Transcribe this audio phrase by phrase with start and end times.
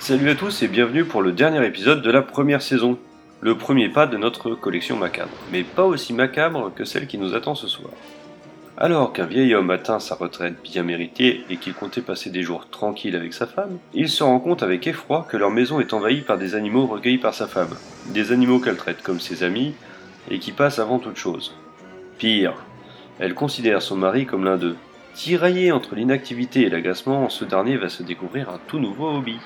[0.00, 2.98] Salut à tous et bienvenue pour le dernier épisode de la première saison.
[3.42, 7.34] Le premier pas de notre collection macabre, mais pas aussi macabre que celle qui nous
[7.34, 7.92] attend ce soir.
[8.78, 12.70] Alors qu'un vieil homme atteint sa retraite bien méritée et qu'il comptait passer des jours
[12.70, 16.22] tranquilles avec sa femme, il se rend compte avec effroi que leur maison est envahie
[16.22, 17.76] par des animaux recueillis par sa femme.
[18.06, 19.74] Des animaux qu'elle traite comme ses amis
[20.30, 21.54] et qui passent avant toute chose.
[22.16, 22.54] Pire,
[23.18, 24.76] elle considère son mari comme l'un d'eux.
[25.12, 29.38] Tiraillé entre l'inactivité et l'agacement, ce dernier va se découvrir un tout nouveau hobby.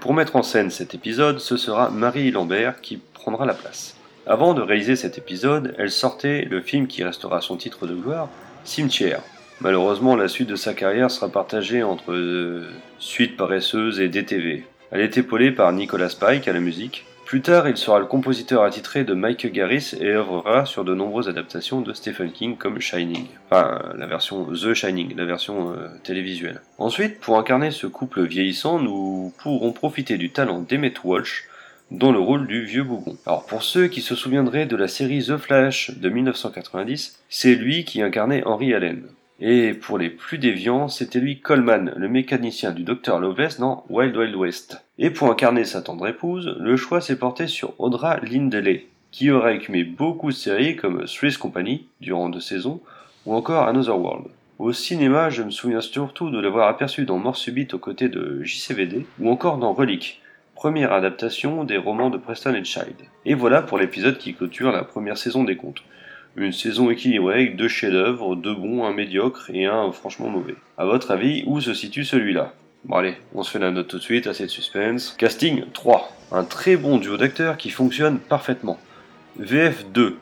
[0.00, 3.96] Pour mettre en scène cet épisode, ce sera Marie Lambert qui prendra la place.
[4.26, 8.28] Avant de réaliser cet épisode, elle sortait le film qui restera son titre de gloire,
[8.62, 9.22] Cimetière.
[9.60, 14.64] Malheureusement, la suite de sa carrière sera partagée entre euh, Suite paresseuse et DTV.
[14.92, 17.04] Elle est épaulée par Nicolas Pike à la musique.
[17.28, 21.28] Plus tard, il sera le compositeur attitré de Mike Garris et œuvrera sur de nombreuses
[21.28, 23.26] adaptations de Stephen King comme Shining.
[23.50, 26.62] Enfin, la version The Shining, la version euh, télévisuelle.
[26.78, 31.44] Ensuite, pour incarner ce couple vieillissant, nous pourrons profiter du talent d'Emmett Walsh,
[31.90, 33.18] dans le rôle du vieux bougon.
[33.26, 37.84] Alors pour ceux qui se souviendraient de la série The Flash de 1990, c'est lui
[37.84, 39.02] qui incarnait Henry Allen.
[39.40, 44.16] Et pour les plus déviants, c'était lui Coleman, le mécanicien du Dr Loveless dans Wild
[44.16, 44.84] Wild West.
[44.98, 49.54] Et pour incarner sa tendre épouse, le choix s'est porté sur Audra Lindley, qui aurait
[49.54, 52.80] écumé beaucoup de séries comme Three's Company durant deux saisons,
[53.26, 54.26] ou encore Another World.
[54.58, 58.42] Au cinéma, je me souviens surtout de l'avoir aperçu dans Mort Subite aux côtés de
[58.42, 60.20] JCVD, ou encore dans Relic,
[60.56, 62.96] première adaptation des romans de Preston et Child.
[63.24, 65.84] Et voilà pour l'épisode qui clôture la première saison des contes.
[66.40, 70.54] Une saison équilibrée deux chefs-d'œuvre, deux bons, un médiocre et un franchement mauvais.
[70.76, 72.52] À votre avis, où se situe celui-là?
[72.84, 75.16] Bon allez, on se fait la note tout de suite, assez de suspense.
[75.18, 76.12] Casting 3.
[76.30, 78.78] Un très bon duo d'acteurs qui fonctionne parfaitement.
[79.36, 80.16] VF 2.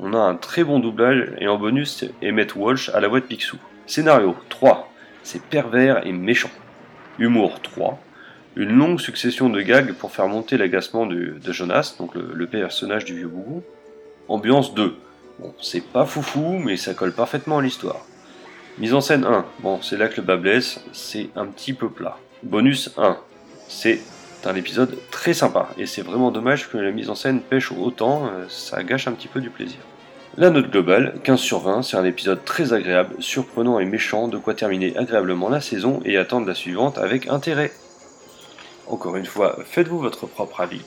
[0.00, 3.26] On a un très bon doublage et en bonus Emmett Walsh à la voix de
[3.26, 3.58] Picsou.
[3.86, 4.92] Scénario 3.
[5.22, 6.50] C'est pervers et méchant.
[7.20, 8.02] Humour 3
[8.54, 13.16] une longue succession de gags pour faire monter l'agacement de, Jonas, donc le, personnage du
[13.16, 13.62] vieux bougou.
[14.28, 14.94] Ambiance 2.
[15.42, 18.06] Bon, c'est pas foufou, mais ça colle parfaitement à l'histoire.
[18.78, 19.44] Mise en scène 1.
[19.58, 22.16] Bon, c'est là que le bas blesse, c'est un petit peu plat.
[22.44, 23.16] Bonus 1.
[23.66, 24.00] C'est
[24.44, 28.26] un épisode très sympa, et c'est vraiment dommage que la mise en scène pêche autant,
[28.26, 29.78] euh, ça gâche un petit peu du plaisir.
[30.36, 34.38] La note globale, 15 sur 20, c'est un épisode très agréable, surprenant et méchant, de
[34.38, 37.72] quoi terminer agréablement la saison et attendre la suivante avec intérêt.
[38.86, 40.82] Encore une fois, faites-vous votre propre avis.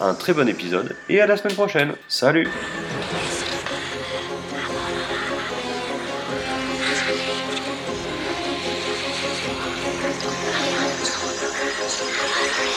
[0.00, 1.92] Un très bon épisode et à la semaine prochaine.
[2.08, 2.48] Salut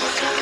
[0.03, 0.34] Okay.